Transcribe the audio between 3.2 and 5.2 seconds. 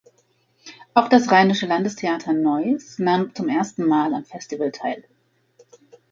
zum ersten Mal am Festival teil.